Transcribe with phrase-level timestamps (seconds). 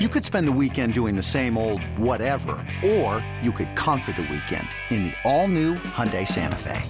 [0.00, 4.22] You could spend the weekend doing the same old whatever, or you could conquer the
[4.22, 6.82] weekend in the all-new Hyundai Santa Fe.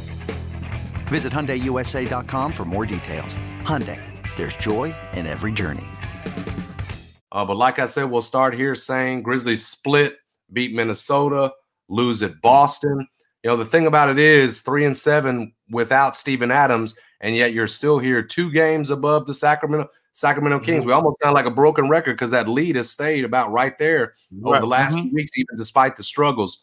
[1.09, 3.37] Visit HyundaiUSA.com for more details.
[3.61, 4.01] Hyundai,
[4.37, 5.85] there's joy in every journey.
[7.31, 10.17] Uh, but like I said, we'll start here saying Grizzlies split,
[10.51, 11.53] beat Minnesota,
[11.91, 13.07] lose at Boston.
[13.43, 17.53] You know, the thing about it is three and seven without Steven Adams, and yet
[17.53, 20.81] you're still here two games above the Sacramento– Sacramento Kings.
[20.81, 20.87] Mm-hmm.
[20.87, 24.15] We almost sound like a broken record because that lead has stayed about right there
[24.31, 24.49] right.
[24.49, 25.13] over the last mm-hmm.
[25.13, 26.63] weeks, even despite the struggles.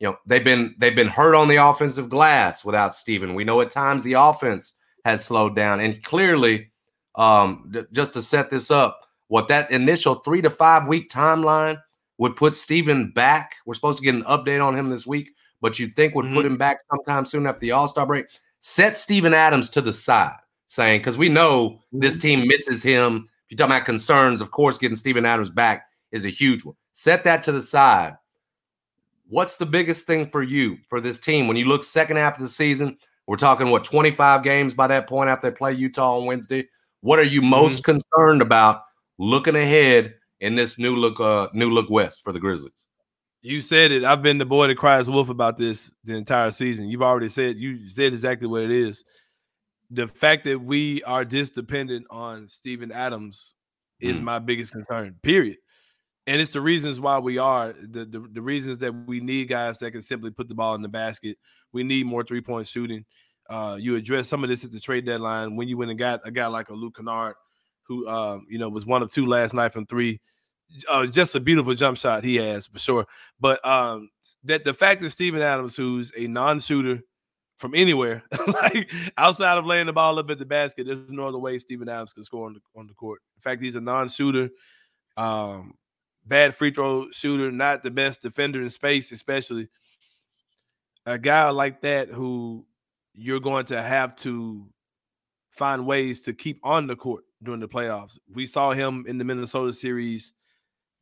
[0.00, 3.34] You know, they've been they've been hurt on the offensive glass without Steven.
[3.34, 6.70] We know at times the offense has slowed down, and clearly,
[7.16, 11.78] um, just to set this up, what that initial three to five week timeline
[12.16, 13.56] would put Steven back.
[13.66, 16.34] We're supposed to get an update on him this week, but you'd think would mm-hmm.
[16.34, 18.26] put him back sometime soon after the All Star break.
[18.60, 20.36] Set Steven Adams to the side
[20.68, 22.22] Sain because we know this mm-hmm.
[22.22, 23.28] team misses him.
[23.46, 26.76] If you're talking about concerns, of course, getting Steven Adams back is a huge one.
[26.92, 28.16] Set that to the side.
[29.28, 32.42] What's the biggest thing for you for this team when you look second half of
[32.42, 32.98] the season?
[33.26, 36.68] We're talking what 25 games by that point after they play Utah on Wednesday.
[37.00, 37.98] What are you most mm-hmm.
[37.98, 38.82] concerned about
[39.18, 42.84] looking ahead in this new look uh new look west for the Grizzlies?
[43.40, 44.04] You said it.
[44.04, 46.88] I've been the boy that cries wolf about this the entire season.
[46.88, 49.04] You've already said you said exactly what it is
[49.90, 53.54] the fact that we are this dependent on Steven Adams
[54.00, 54.24] is mm.
[54.24, 55.16] my biggest concern.
[55.22, 55.56] Period.
[56.26, 59.78] And it's the reasons why we are the, the, the reasons that we need guys
[59.78, 61.38] that can simply put the ball in the basket.
[61.72, 63.06] We need more three point shooting.
[63.48, 66.20] Uh, you address some of this at the trade deadline when you went and got
[66.24, 67.34] a guy like a Luke Kennard,
[67.86, 70.20] who um, you know was one of two last night from three.
[70.88, 73.06] Uh, just a beautiful jump shot he has for sure.
[73.40, 74.10] But um,
[74.44, 77.00] that the fact that Steven Adams, who's a non-shooter,
[77.56, 81.38] from anywhere, like outside of laying the ball up at the basket, there's no other
[81.38, 83.20] way Steven Adams can score on the on the court.
[83.36, 84.50] In fact, he's a non-shooter,
[85.16, 85.74] um,
[86.24, 89.68] bad free throw shooter, not the best defender in space, especially
[91.06, 92.64] a guy like that who
[93.14, 94.68] you're going to have to
[95.50, 98.18] find ways to keep on the court during the playoffs.
[98.32, 100.32] We saw him in the Minnesota series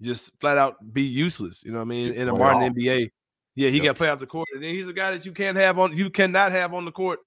[0.01, 1.63] just flat out be useless.
[1.65, 2.13] You know what I mean?
[2.13, 3.11] In a modern NBA.
[3.55, 3.85] Yeah, he yep.
[3.85, 5.97] got play off the court, and then he's a guy that you can't have on.
[5.97, 7.21] You cannot have on the court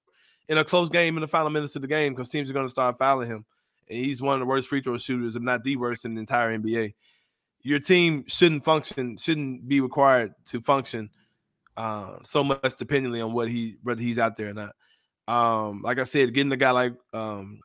[0.48, 2.66] in a close game in the final minutes of the game because teams are going
[2.66, 3.46] to start fouling him.
[3.88, 6.20] And he's one of the worst free throw shooters, if not the worst, in the
[6.20, 6.94] entire NBA.
[7.62, 11.10] Your team shouldn't function, shouldn't be required to function
[11.76, 14.76] uh, so much depending on what he whether he's out there or not.
[15.28, 17.62] Um, like I said, getting a guy like um,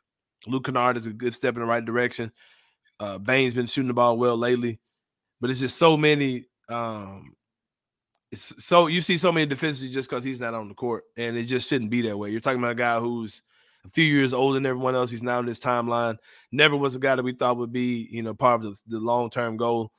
[0.47, 2.31] Luke Kennard is a good step in the right direction.
[2.99, 4.79] Uh, Bane's been shooting the ball well lately,
[5.41, 7.35] but it's just so many um,
[8.35, 11.45] so you see so many deficiencies just because he's not on the court, and it
[11.45, 12.29] just shouldn't be that way.
[12.29, 13.41] You're talking about a guy who's
[13.85, 15.11] a few years older than everyone else.
[15.11, 16.17] He's now in this timeline.
[16.51, 18.99] Never was a guy that we thought would be, you know, part of the, the
[18.99, 19.91] long term goal.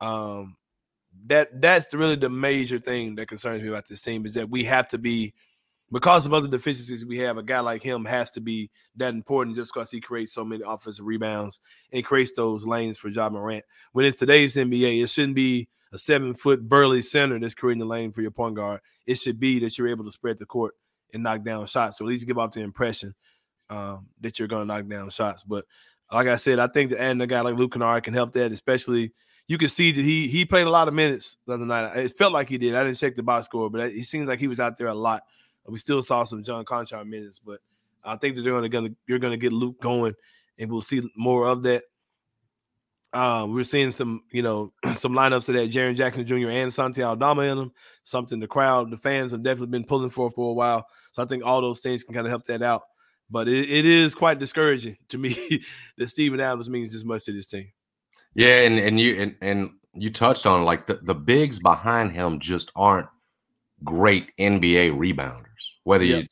[0.00, 0.56] Um,
[1.26, 4.64] that that's really the major thing that concerns me about this team is that we
[4.64, 5.34] have to be
[5.92, 7.36] because of other deficiencies we have.
[7.36, 10.62] A guy like him has to be that important just because he creates so many
[10.66, 11.60] offensive rebounds
[11.92, 13.64] and creates those lanes for Ja Morant.
[13.92, 17.86] When it's today's NBA, it shouldn't be a seven foot burly center that's creating the
[17.86, 18.80] lane for your point guard.
[19.06, 20.74] It should be that you're able to spread the court
[21.12, 23.14] and knock down shots, so at least give off the impression
[23.68, 25.42] um, that you're going to knock down shots.
[25.42, 25.64] But
[26.12, 28.52] like I said, I think that adding a guy like Luke Kennard can help that,
[28.52, 29.12] especially.
[29.48, 31.96] You can see that he he played a lot of minutes the other night.
[31.96, 32.76] It felt like he did.
[32.76, 34.94] I didn't check the box score, but he seems like he was out there a
[34.94, 35.24] lot.
[35.66, 37.60] We still saw some John Konchar minutes, but
[38.04, 40.14] I think that they're going to you're to get Luke going,
[40.58, 41.84] and we'll see more of that.
[43.12, 46.48] Uh, we're seeing some, you know, some lineups of that Jaren Jackson Jr.
[46.48, 47.72] and Santi Aldama in them.
[48.04, 50.86] Something the crowd, the fans have definitely been pulling for for a while.
[51.10, 52.82] So I think all those things can kind of help that out.
[53.28, 55.62] But it, it is quite discouraging to me
[55.98, 57.70] that Steven Adams means as much to this team.
[58.34, 62.38] Yeah, and and you and, and you touched on like the, the bigs behind him
[62.38, 63.08] just aren't
[63.82, 65.49] great NBA rebounders.
[65.84, 66.26] Whether yep.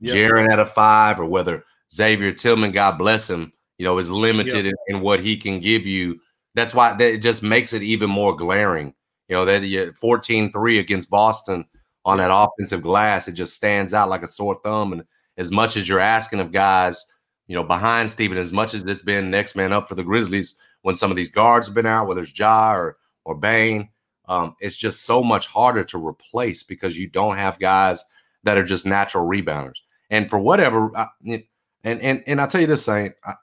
[0.00, 0.32] you yep.
[0.32, 4.66] Jaren at a five or whether Xavier Tillman, God bless him, you know, is limited
[4.66, 6.20] in, in, what he can give you.
[6.54, 8.94] That's why that it just makes it even more glaring.
[9.28, 11.64] You know, that 14-3 against Boston
[12.04, 14.92] on that offensive glass, it just stands out like a sore thumb.
[14.92, 15.04] And
[15.36, 17.06] as much as you're asking of guys,
[17.46, 20.56] you know, behind Steven, as much as it's been next man up for the Grizzlies,
[20.82, 23.88] when some of these guards have been out, whether it's Ja or or Bane.
[24.28, 28.04] Um, it's just so much harder to replace because you don't have guys
[28.44, 29.78] that are just natural rebounders.
[30.10, 31.42] And for whatever, I, and
[31.84, 33.34] and and I tell you this, Sain, I,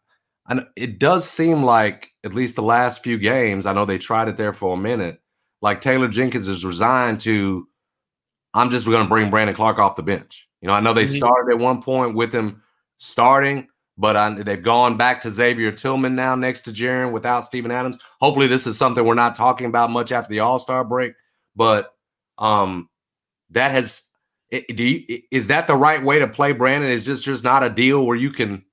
[0.48, 3.66] I, it does seem like at least the last few games.
[3.66, 5.22] I know they tried it there for a minute.
[5.62, 7.68] Like Taylor Jenkins is resigned to,
[8.54, 10.48] I'm just going to bring Brandon Clarke off the bench.
[10.62, 11.16] You know, I know they mm-hmm.
[11.16, 12.62] started at one point with him
[12.98, 13.68] starting,
[13.98, 17.98] but I, they've gone back to Xavier Tillman now next to Jaren without Steven Adams.
[18.22, 21.14] Hopefully, this is something we're not talking about much after the All Star break,
[21.56, 21.94] but
[22.38, 22.90] um,
[23.52, 24.04] that has.
[24.52, 26.90] Do you, is that the right way to play Brandon?
[26.90, 28.64] Is this just not a deal where you can,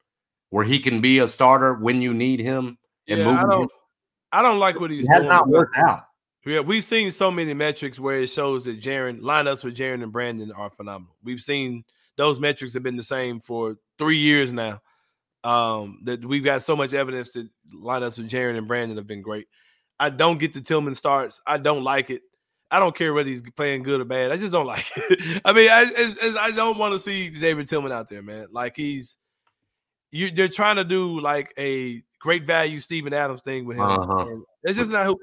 [0.50, 2.79] where he can be a starter when you need him
[3.09, 3.37] and yeah, move?
[3.37, 3.69] I don't, him?
[4.32, 5.29] I don't like what he's it has doing.
[5.29, 6.05] not worked out.
[6.47, 10.12] Yeah, we've seen so many metrics where it shows that Jaren lineups with Jaren and
[10.12, 11.17] Brandon are phenomenal.
[11.23, 11.85] We've seen
[12.17, 14.81] those metrics have been the same for three years now.
[15.43, 19.23] Um, that we've got so much evidence that lineups with Jaren and Brandon have been
[19.23, 19.47] great.
[19.99, 21.41] I don't get the Tillman starts.
[21.47, 22.23] I don't like it.
[22.75, 24.32] I don't care whether he's playing good or bad.
[24.32, 25.43] I just don't like it.
[25.44, 28.49] I mean, I, I don't want to see Xavier Tillman out there, man.
[28.50, 29.17] Like he's
[30.11, 30.32] you.
[30.32, 33.85] They're trying to do like a great value Steven Adams thing with him.
[33.85, 34.26] Uh-huh.
[34.65, 35.21] It's just not who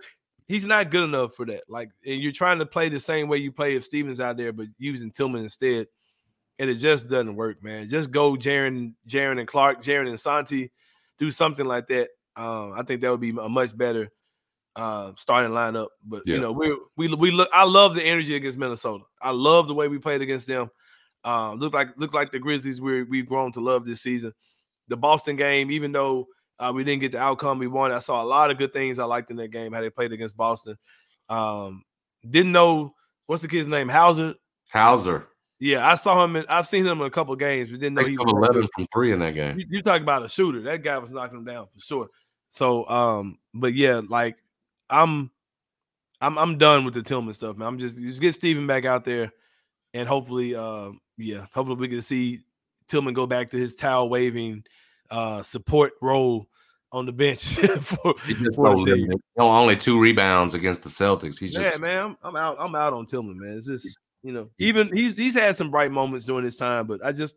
[0.48, 1.64] he's not good enough for that.
[1.68, 4.54] Like, and you're trying to play the same way you play if Stevens out there,
[4.54, 5.88] but using Tillman instead,
[6.58, 7.90] and it just doesn't work, man.
[7.90, 10.72] Just go Jaren, Jaren and Clarke, Jaren and Santi,
[11.20, 12.12] do something like that.
[12.38, 14.10] Um, I think that would be a much better
[14.76, 15.88] uh, starting lineup.
[16.06, 16.36] But yeah.
[16.36, 17.50] you know, we we we look.
[17.54, 19.04] I love the energy against Minnesota.
[19.22, 20.70] I love the way we played against them.
[21.24, 24.34] Um, look like look like the Grizzlies we we've grown to love this season.
[24.88, 26.28] The Boston game, even though
[26.60, 27.96] uh, we didn't get the outcome we wanted.
[27.96, 30.12] I saw a lot of good things I liked in that game, how they played
[30.12, 30.78] against Boston.
[31.30, 31.84] Um,
[32.28, 32.94] didn't know
[33.26, 33.90] what's the kid's name?
[33.90, 34.36] Hauser.
[34.72, 35.28] Hauser.
[35.60, 36.36] Yeah, I saw him.
[36.36, 37.72] In, I've seen him in a couple games.
[37.72, 39.60] We didn't know he was eleven from three in that game.
[39.60, 40.62] You, you talk about a shooter.
[40.62, 42.08] That guy was knocking him down for sure.
[42.50, 44.38] So, um, but yeah, like
[44.92, 45.32] I'm,
[46.20, 47.68] I'm, I'm done with the Tillman stuff, man.
[47.68, 49.32] I'm just just get Steven back out there,
[49.94, 52.42] and hopefully, uh, yeah, hopefully we can see
[52.88, 54.64] Tillman go back to his towel waving
[55.10, 56.48] uh, support role
[56.92, 58.14] on the bench for,
[58.56, 61.40] for the only two rebounds against the Celtics.
[61.40, 62.00] He's just yeah, man.
[62.00, 62.58] I'm, I'm, out.
[62.60, 63.58] I'm out on Tillman, man.
[63.58, 67.04] It's just you know, even he's he's had some bright moments during his time, but
[67.04, 67.36] I just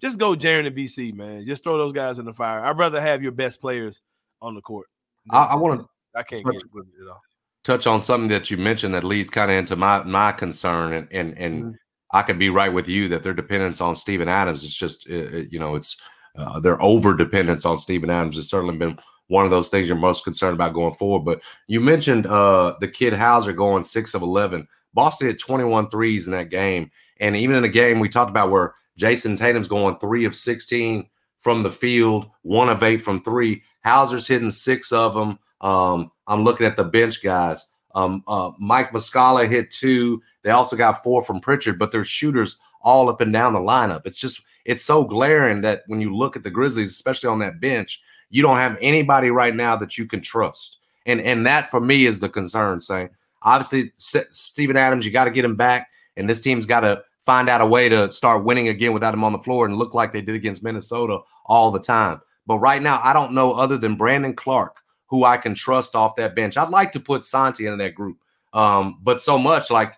[0.00, 1.46] just go Jaren and BC, man.
[1.46, 2.64] Just throw those guys in the fire.
[2.64, 4.02] I'd rather have your best players
[4.42, 4.88] on the court.
[5.30, 5.88] I, I want to.
[6.16, 7.20] I can't touch, get with it at all.
[7.64, 11.08] Touch on something that you mentioned that leads kind of into my my concern, and
[11.10, 11.72] and and mm-hmm.
[12.12, 15.58] I could be right with you that their dependence on Steven Adams is just you
[15.58, 16.00] know it's
[16.36, 18.98] uh, their over dependence on Steven Adams has certainly been
[19.28, 21.24] one of those things you're most concerned about going forward.
[21.24, 24.66] But you mentioned uh, the kid Hauser going six of 11.
[24.94, 26.90] Boston hit 21 threes in that game.
[27.18, 31.08] And even in the game we talked about where Jayson Tatum's going three of 16
[31.38, 33.62] from the field, one of eight from three.
[33.84, 35.38] Hauser's hitting six of them.
[35.60, 37.70] Um, I'm looking at the bench guys.
[37.94, 40.22] Um, uh, Mike Muscala hit two.
[40.42, 44.02] They also got four from Pritchard, but they're shooters all up and down the lineup.
[44.04, 47.60] It's just it's so glaring that when you look at the Grizzlies, especially on that
[47.60, 50.80] bench, you don't have anybody right now that you can trust.
[51.06, 52.80] And and that for me is the concern.
[52.80, 53.08] Sain
[53.42, 57.48] obviously Steven Adams, you got to get him back, and this team's got to find
[57.48, 60.12] out a way to start winning again without him on the floor and look like
[60.12, 62.20] they did against Minnesota all the time.
[62.46, 64.76] But right now, I don't know other than Brandon Clarke
[65.06, 66.56] who I can trust off that bench.
[66.56, 68.18] I'd like to put Santi into that group,
[68.52, 69.94] um, but so much like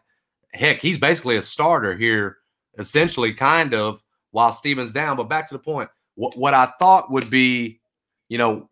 [0.52, 2.38] heck, he's basically a starter here,
[2.78, 5.16] essentially, kind of while Stevens down.
[5.16, 7.80] But back to the point, what, what I thought would be,
[8.28, 8.68] you know,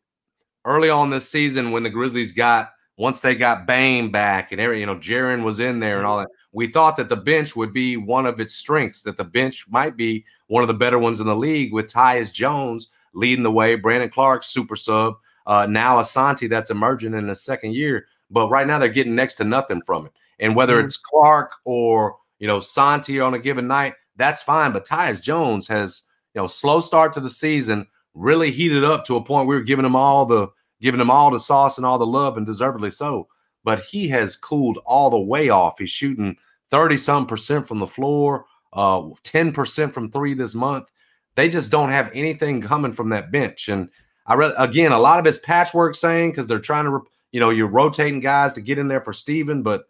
[0.65, 4.81] early on this season when the Grizzlies got once they got Bane back and every,
[4.81, 7.73] you know, Jaren was in there and all that, we thought that the bench would
[7.73, 11.21] be one of its strengths, that the bench might be one of the better ones
[11.21, 15.97] in the league with Tyus Jones leading the way, Brandon Clarke, super sub, uh, now
[15.97, 18.07] Asante that's emerging in the second year.
[18.31, 20.13] But right now they're getting next to nothing from it.
[20.39, 20.85] And whether mm-hmm.
[20.85, 24.73] it's Clarke or, you know, Santi on a given night, that's fine.
[24.73, 26.03] But Tyus Jones has,
[26.35, 29.63] you know, slow start to the season, really heated up to a point we were
[29.63, 30.49] giving him all the
[30.81, 33.29] giving him all the sauce and all the love, and deservedly so.
[33.65, 35.79] But he has cooled all the way off.
[35.79, 36.37] He's shooting
[36.71, 40.89] 30 some percent from the floor, uh, 10% from three this month.
[41.35, 43.69] They just don't have anything coming from that bench.
[43.69, 43.89] And
[44.27, 47.01] I read again, a lot of it's patchwork Sain because they're trying to,
[47.33, 49.63] you know, you're rotating guys to get in there for Steven.
[49.63, 49.85] But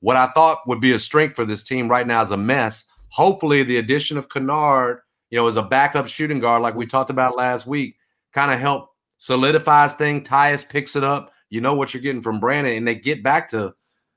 [0.00, 2.86] what I thought would be a strength for this team right now is a mess
[3.10, 7.10] hopefully the addition of Kennard, you know, as a backup shooting guard, like we talked
[7.10, 7.96] about last week,
[8.32, 10.24] kind of help solidifies thing.
[10.24, 11.32] Tyus picks it up.
[11.50, 13.74] You know what you're getting from Brandon, and they get back to,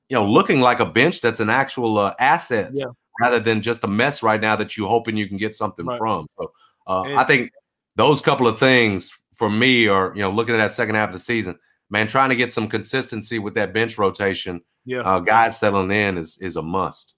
[0.08, 2.86] you know, looking like a bench that's an actual uh, asset yeah.
[3.20, 5.98] rather than just a mess right now that you're hoping you can get something right.
[5.98, 6.28] from.
[6.38, 6.52] So
[6.86, 7.52] uh, I think
[7.96, 11.14] those couple of things for me are, you know, looking at that second half of
[11.14, 11.58] the season,
[11.90, 15.00] man, trying to get some consistency with that bench rotation, Yeah.
[15.02, 17.16] uh, guys settling in is is a must.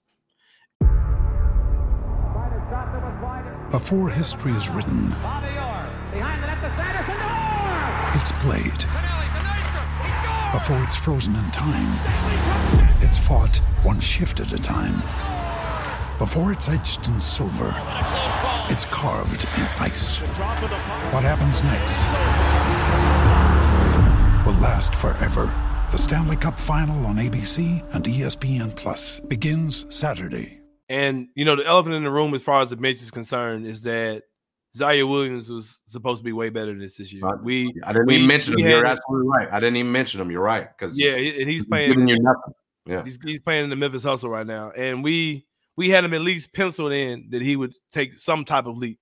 [3.70, 5.12] Before history is written,
[8.14, 8.84] it's played.
[10.52, 11.98] Before it's frozen in time,
[13.02, 15.02] it's fought one shift at a time.
[16.18, 17.66] Before it's etched in silver,
[18.70, 20.20] it's carved in ice.
[21.12, 21.98] What happens next
[24.46, 25.52] will last forever.
[25.90, 30.60] The Stanley Cup Final on ABC and ESPN Plus begins Saturday.
[30.88, 33.66] And you know, the elephant in the room, as far as the bench is concerned,
[33.66, 34.22] is that
[34.74, 37.24] Ziaire Williams was supposed to be way better than this this year.
[37.42, 38.70] We, I didn't we- even mention we him.
[38.70, 39.48] You're absolutely right.
[39.52, 40.30] I didn't even mention him.
[40.30, 42.08] You're right because yeah, he- and he's giving playing.
[42.08, 42.54] you nothing.
[42.86, 43.04] Yeah.
[43.04, 45.44] He's, he's playing in the Memphis Hustle right now, and we
[45.76, 48.98] we had him at least penciled in that he would take some type of leap.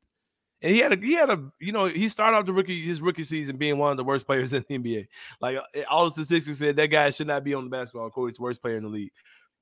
[0.61, 3.03] And he had a he had a you know he started off the rookie his
[3.03, 5.09] rookie season being one of the worst players in the NBA.
[5.41, 8.31] Like uh, all the statistics said that guy should not be on the basketball court.
[8.31, 9.13] He's the worst player in the league.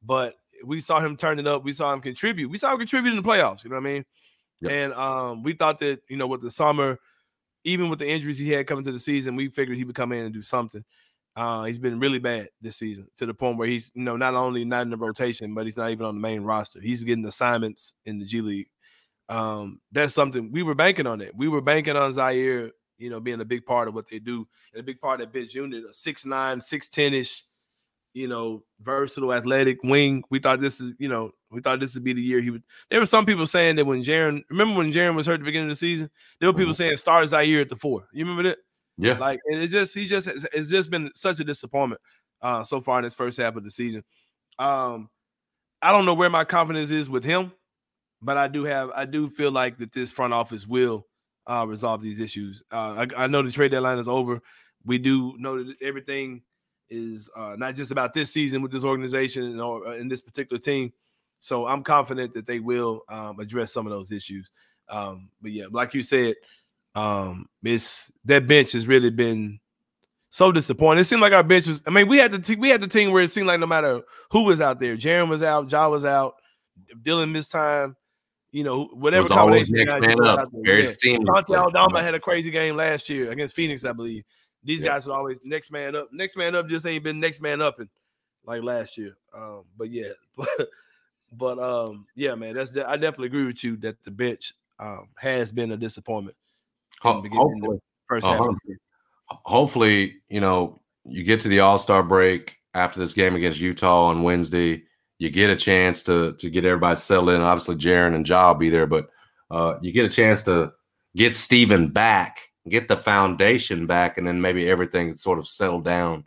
[0.04, 1.64] But we saw him turn it up.
[1.64, 2.50] We saw him contribute.
[2.50, 3.64] We saw him contribute in the playoffs.
[3.64, 4.04] You know what I mean?
[4.60, 4.70] Yep.
[4.70, 6.98] And um, we thought that you know with the summer,
[7.64, 10.12] even with the injuries he had coming to the season, we figured he would come
[10.12, 10.84] in and do something.
[11.34, 14.34] Uh, he's been really bad this season to the point where he's you know not
[14.34, 16.80] only not in the rotation, but he's not even on the main roster.
[16.80, 18.68] He's getting assignments in the G League.
[19.28, 21.34] Um, that's something we were banking on it.
[21.34, 24.46] We were banking on Ziaire, you know, being a big part of what they do,
[24.72, 27.44] and a big part of that bench unit, a six nine, six ten ish,
[28.12, 30.24] you know, versatile, athletic wing.
[30.28, 32.62] We thought this is, you know, we thought this would be the year he would.
[32.90, 35.46] There were some people saying that when Jaren, remember when Jaren was hurt at the
[35.46, 36.10] beginning of the season,
[36.40, 38.08] there were people saying start Ziaire at the four.
[38.12, 38.58] You remember that?
[38.98, 39.14] Yeah.
[39.18, 42.00] Like, and it's just he just it's just been such a disappointment
[42.42, 44.04] uh so far in this first half of the season.
[44.58, 45.08] Um,
[45.80, 47.52] I don't know where my confidence is with him,
[48.20, 51.06] but I do have I do feel like that this front office will
[51.46, 52.62] uh resolve these issues.
[52.72, 54.40] Uh I, I know the trade deadline is over.
[54.84, 56.42] We do know that everything
[56.90, 60.60] is uh not just about this season with this organization or uh, in this particular
[60.60, 60.92] team.
[61.40, 64.50] So I'm confident that they will um address some of those issues.
[64.88, 66.34] Um, but yeah, like you said,
[66.94, 69.60] um, it's that bench has really been
[70.30, 71.00] so disappointing.
[71.00, 71.82] It seemed like our bench was.
[71.86, 73.66] I mean, we had the te- we had the team where it seemed like no
[73.66, 76.34] matter who was out there, Jaren was out, Ja was out,
[77.02, 77.96] Dillon missed time.
[78.50, 79.20] You know, whatever.
[79.20, 80.50] It was always next man up.
[80.52, 80.90] Very Yeah.
[81.24, 84.24] Santi Aldama had a crazy game last year against Phoenix, I believe.
[84.62, 84.88] These Yeah.
[84.88, 86.08] guys would always next man up.
[86.12, 87.88] Next man up just ain't been next man up and
[88.44, 89.16] like last year.
[89.34, 90.48] Um, but yeah, but
[91.32, 95.08] but um, yeah, man, that's de- I definitely agree with you that the bench um
[95.16, 96.36] has been a disappointment.
[97.02, 97.78] Ho- the beginning- in the hopefully,
[98.08, 98.32] first half.
[98.34, 98.58] of the 100%.
[98.64, 98.78] season.
[99.44, 104.06] hopefully, you know, you get to the All Star break after this game against Utah
[104.06, 104.82] on Wednesday.
[105.18, 107.40] You get a chance to to get everybody settled in.
[107.40, 109.08] Obviously, Jaren and Ja will be there, but
[109.50, 110.72] uh, you get a chance to
[111.16, 116.24] get Steven back, get the foundation back, and then maybe everything sort of settled down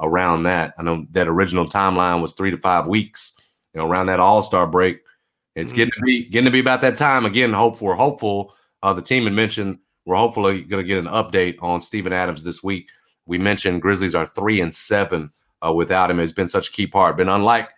[0.00, 0.74] around that.
[0.78, 3.36] I know that original timeline was three to five weeks.
[3.72, 5.00] You know, around that All Star break,
[5.54, 5.76] it's Mhm.
[5.76, 7.52] getting to be getting to be about that time again.
[7.52, 8.54] Hope we're hopeful.
[8.82, 12.44] Uh, the team had mentioned we're hopefully going to get an update on Steven Adams
[12.44, 12.88] this week.
[13.26, 15.30] We mentioned Grizzlies are three and seven
[15.64, 16.20] uh, without him.
[16.20, 17.16] It's been such a key part.
[17.16, 17.70] Been unlike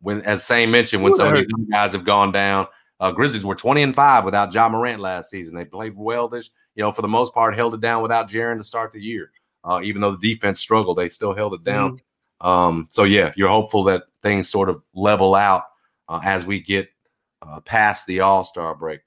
[0.00, 2.66] when, as Sain mentioned, when Ooh, some of these guys have gone down.
[3.00, 5.54] Uh, Grizzlies were twenty and five without Ja Morant last season.
[5.54, 8.58] They played well this, you know, for the most part, held it down without Jaren
[8.58, 9.32] to start the year.
[9.64, 12.00] Uh, even though the defense struggled, they still held it down.
[12.40, 15.64] Um, so yeah, you're hopeful that things sort of level out
[16.08, 16.88] uh, as we get
[17.42, 19.00] uh, past the All Star break.